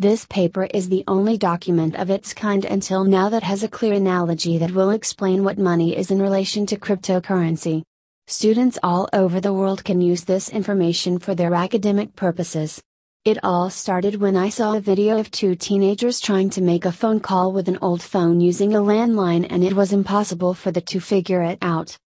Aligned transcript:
This 0.00 0.26
paper 0.26 0.68
is 0.72 0.88
the 0.88 1.02
only 1.08 1.36
document 1.36 1.96
of 1.96 2.08
its 2.08 2.32
kind 2.32 2.64
until 2.64 3.02
now 3.02 3.28
that 3.30 3.42
has 3.42 3.64
a 3.64 3.68
clear 3.68 3.94
analogy 3.94 4.56
that 4.58 4.70
will 4.70 4.90
explain 4.90 5.42
what 5.42 5.58
money 5.58 5.96
is 5.96 6.12
in 6.12 6.22
relation 6.22 6.66
to 6.66 6.76
cryptocurrency. 6.76 7.82
Students 8.28 8.78
all 8.84 9.08
over 9.12 9.40
the 9.40 9.52
world 9.52 9.82
can 9.82 10.00
use 10.00 10.22
this 10.22 10.50
information 10.50 11.18
for 11.18 11.34
their 11.34 11.52
academic 11.52 12.14
purposes. 12.14 12.80
It 13.24 13.42
all 13.42 13.70
started 13.70 14.20
when 14.20 14.36
I 14.36 14.50
saw 14.50 14.76
a 14.76 14.80
video 14.80 15.18
of 15.18 15.32
two 15.32 15.56
teenagers 15.56 16.20
trying 16.20 16.50
to 16.50 16.62
make 16.62 16.84
a 16.84 16.92
phone 16.92 17.18
call 17.18 17.50
with 17.50 17.66
an 17.66 17.78
old 17.82 18.00
phone 18.00 18.40
using 18.40 18.76
a 18.76 18.78
landline 18.78 19.48
and 19.50 19.64
it 19.64 19.72
was 19.72 19.92
impossible 19.92 20.54
for 20.54 20.70
the 20.70 20.80
two 20.80 21.00
figure 21.00 21.42
it 21.42 21.58
out. 21.60 21.98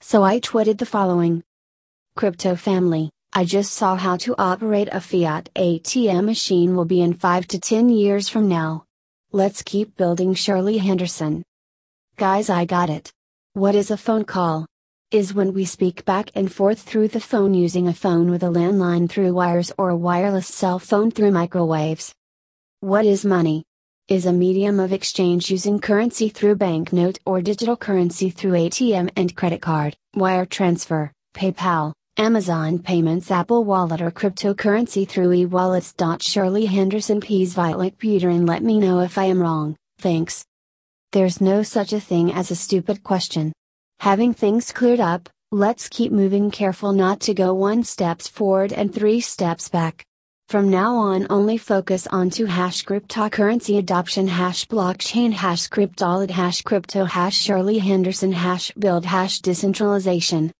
So 0.00 0.24
I 0.24 0.40
tweeted 0.40 0.78
the 0.78 0.84
following 0.84 1.44
Crypto 2.16 2.56
family, 2.56 3.08
I 3.32 3.44
just 3.44 3.74
saw 3.74 3.94
how 3.94 4.16
to 4.16 4.34
operate 4.38 4.88
a 4.90 5.00
fiat 5.00 5.50
ATM 5.54 6.24
machine 6.24 6.74
will 6.74 6.84
be 6.84 7.00
in 7.00 7.14
5 7.14 7.46
to 7.46 7.60
10 7.60 7.88
years 7.88 8.28
from 8.28 8.48
now. 8.48 8.86
Let's 9.30 9.62
keep 9.62 9.96
building 9.96 10.34
Shirley 10.34 10.78
Henderson. 10.78 11.44
Guys, 12.16 12.50
I 12.50 12.64
got 12.64 12.90
it. 12.90 13.12
What 13.52 13.76
is 13.76 13.92
a 13.92 13.96
phone 13.96 14.24
call? 14.24 14.66
Is 15.12 15.32
when 15.32 15.54
we 15.54 15.64
speak 15.64 16.04
back 16.04 16.32
and 16.34 16.52
forth 16.52 16.80
through 16.80 17.06
the 17.06 17.20
phone 17.20 17.54
using 17.54 17.86
a 17.86 17.94
phone 17.94 18.32
with 18.32 18.42
a 18.42 18.46
landline 18.46 19.08
through 19.08 19.32
wires 19.32 19.70
or 19.78 19.90
a 19.90 19.96
wireless 19.96 20.48
cell 20.48 20.80
phone 20.80 21.12
through 21.12 21.30
microwaves. 21.30 22.12
What 22.80 23.06
is 23.06 23.24
money? 23.24 23.62
Is 24.08 24.26
a 24.26 24.32
medium 24.32 24.80
of 24.80 24.92
exchange 24.92 25.52
using 25.52 25.78
currency 25.78 26.30
through 26.30 26.56
banknote 26.56 27.20
or 27.24 27.40
digital 27.40 27.76
currency 27.76 28.28
through 28.30 28.54
ATM 28.54 29.08
and 29.14 29.36
credit 29.36 29.62
card, 29.62 29.96
wire 30.16 30.46
transfer, 30.46 31.12
PayPal, 31.32 31.92
Amazon 32.16 32.78
Payments 32.78 33.30
Apple 33.30 33.64
Wallet 33.64 34.02
or 34.02 34.10
cryptocurrency 34.10 35.08
through 35.08 35.32
e-wallets. 35.32 35.94
Shirley 36.20 36.66
Henderson 36.66 37.20
please 37.20 37.56
like 37.56 37.98
Peter 37.98 38.28
and 38.28 38.46
let 38.46 38.62
me 38.62 38.78
know 38.78 39.00
if 39.00 39.16
I 39.16 39.24
am 39.24 39.40
wrong, 39.40 39.76
thanks. 39.98 40.44
There's 41.12 41.40
no 41.40 41.62
such 41.62 41.92
a 41.92 42.00
thing 42.00 42.32
as 42.32 42.50
a 42.50 42.56
stupid 42.56 43.02
question. 43.02 43.52
Having 44.00 44.34
things 44.34 44.72
cleared 44.72 45.00
up, 45.00 45.28
let's 45.50 45.88
keep 45.88 46.12
moving 46.12 46.50
careful 46.50 46.92
not 46.92 47.20
to 47.20 47.34
go 47.34 47.54
one 47.54 47.84
steps 47.84 48.28
forward 48.28 48.72
and 48.72 48.94
three 48.94 49.20
steps 49.20 49.68
back. 49.68 50.04
From 50.48 50.68
now 50.68 50.96
on 50.96 51.26
only 51.30 51.56
focus 51.58 52.06
on 52.08 52.28
to 52.30 52.46
hash 52.46 52.84
cryptocurrency 52.84 53.78
adoption 53.78 54.26
hash 54.26 54.66
blockchain 54.66 55.32
hash 55.32 55.68
cryptolid 55.68 56.30
hash 56.30 56.62
crypto 56.62 57.04
hash 57.04 57.38
Shirley 57.38 57.78
Henderson 57.78 58.32
hash 58.32 58.72
build 58.72 59.06
hash 59.06 59.38
decentralization. 59.40 60.50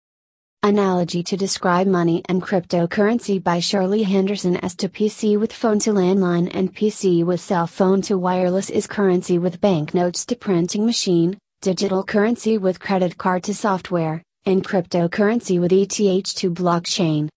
Analogy 0.62 1.22
to 1.22 1.38
describe 1.38 1.86
money 1.86 2.22
and 2.28 2.42
cryptocurrency 2.42 3.42
by 3.42 3.60
Shirley 3.60 4.02
Henderson 4.02 4.58
as 4.58 4.74
to 4.74 4.90
PC 4.90 5.40
with 5.40 5.54
phone 5.54 5.78
to 5.78 5.90
landline 5.90 6.50
and 6.52 6.74
PC 6.74 7.24
with 7.24 7.40
cell 7.40 7.66
phone 7.66 8.02
to 8.02 8.18
wireless 8.18 8.68
is 8.68 8.86
currency 8.86 9.38
with 9.38 9.62
banknotes 9.62 10.26
to 10.26 10.36
printing 10.36 10.84
machine, 10.84 11.38
digital 11.62 12.04
currency 12.04 12.58
with 12.58 12.78
credit 12.78 13.16
card 13.16 13.42
to 13.44 13.54
software, 13.54 14.22
and 14.44 14.62
cryptocurrency 14.62 15.58
with 15.58 15.72
ETH 15.72 16.34
to 16.34 16.50
blockchain. 16.50 17.30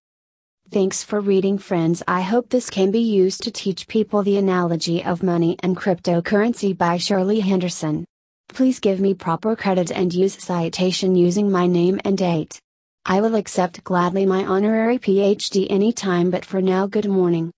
Thanks 0.70 1.02
for 1.02 1.22
reading, 1.22 1.58
friends. 1.58 2.04
I 2.06 2.24
hope 2.24 2.50
this 2.50 2.70
can 2.70 2.92
be 2.92 3.00
used 3.00 3.42
to 3.44 3.52
teach 3.52 3.88
people 3.88 4.24
the 4.24 4.38
analogy 4.38 5.02
of 5.02 5.24
money 5.24 5.56
and 5.64 5.78
cryptocurrency 5.78 6.78
by 6.78 6.98
Shirley 6.98 7.40
Henderson. 7.40 8.04
Please 8.50 8.82
give 8.82 9.00
me 9.00 9.14
proper 9.14 9.56
credit 9.56 9.92
and 9.92 10.14
use 10.14 10.44
citation 10.44 11.16
using 11.16 11.50
my 11.50 11.68
name 11.68 12.02
and 12.04 12.18
date. 12.18 12.60
I 13.06 13.20
will 13.20 13.36
accept 13.36 13.84
gladly 13.84 14.26
my 14.26 14.46
honorary 14.46 14.98
PhD 14.98 15.68
anytime, 15.70 16.32
but 16.32 16.46
for 16.46 16.62
now, 16.62 16.88
good 16.88 17.10
morning. 17.10 17.52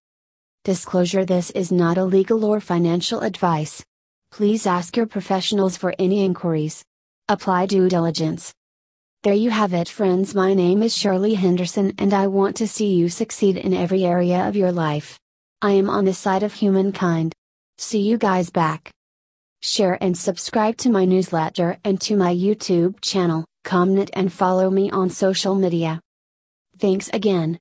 Disclosure 0.64 1.24
This 1.24 1.52
is 1.52 1.72
not 1.72 2.00
a 2.00 2.04
legal 2.04 2.44
or 2.46 2.60
financial 2.60 3.20
advice. 3.20 3.86
Please 4.32 4.66
ask 4.66 4.98
your 4.98 5.06
professionals 5.06 5.78
for 5.78 5.94
any 6.00 6.26
inquiries. 6.26 6.84
Apply 7.28 7.68
due 7.68 7.88
diligence. 7.88 8.56
There 9.22 9.36
you 9.36 9.52
have 9.52 9.76
it, 9.76 9.88
friends. 9.88 10.34
My 10.34 10.56
name 10.56 10.82
is 10.82 10.98
Shirley 10.98 11.36
Henderson, 11.36 11.94
and 12.00 12.12
I 12.12 12.26
want 12.26 12.56
to 12.56 12.68
see 12.68 12.96
you 12.96 13.08
succeed 13.08 13.56
in 13.56 13.72
every 13.72 14.04
area 14.04 14.48
of 14.48 14.56
your 14.56 14.72
life. 14.72 15.20
I 15.62 15.74
am 15.74 15.92
on 15.92 16.06
the 16.06 16.14
side 16.16 16.42
of 16.42 16.54
humankind. 16.54 17.34
See 17.78 18.02
you 18.02 18.18
guys 18.18 18.50
back. 18.50 18.90
Share 19.62 20.00
and 20.02 20.18
subscribe 20.18 20.78
to 20.78 20.90
my 20.90 21.06
newsletter 21.06 21.78
and 21.84 22.02
to 22.02 22.18
my 22.18 22.34
YouTube 22.34 23.00
channel 23.02 23.46
comment 23.66 24.10
and 24.14 24.32
follow 24.32 24.70
me 24.70 24.86
on 24.92 25.10
social 25.10 25.56
media. 25.56 26.00
Thanks 26.80 27.10
again. 27.20 27.54